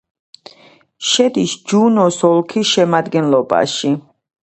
შედის 1.09 1.53
ჯუნოს 1.71 2.17
ოლქის 2.29 2.71
შემადგენლობაში. 2.71 3.93